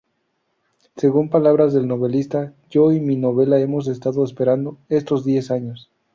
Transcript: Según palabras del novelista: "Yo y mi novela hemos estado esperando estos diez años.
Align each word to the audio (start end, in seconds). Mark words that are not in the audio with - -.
Según 0.95 1.29
palabras 1.29 1.73
del 1.73 1.87
novelista: 1.87 2.55
"Yo 2.71 2.91
y 2.91 2.99
mi 2.99 3.17
novela 3.17 3.59
hemos 3.59 3.87
estado 3.87 4.25
esperando 4.25 4.79
estos 4.89 5.23
diez 5.25 5.51
años. 5.51 5.91